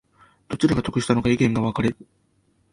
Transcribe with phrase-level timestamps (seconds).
[0.49, 1.97] どちらが得したのか意見が分かれる